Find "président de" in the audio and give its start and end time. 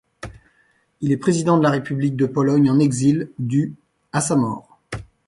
1.17-1.61